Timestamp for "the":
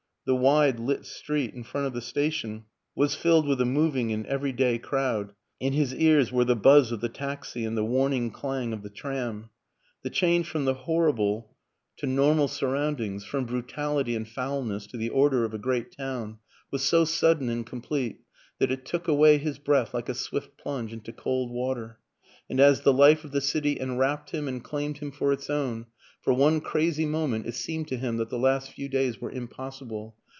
0.23-0.35, 1.93-1.99, 6.45-6.55, 7.01-7.09, 7.75-7.83, 8.83-8.91, 10.03-10.11, 10.65-10.75, 14.97-15.09, 22.81-22.93, 23.31-23.41, 28.29-28.37